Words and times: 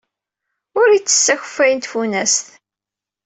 La 0.75 0.83
yettess 0.93 1.25
akeffay 1.33 1.71
n 1.73 1.79
tfunast. 1.83 2.47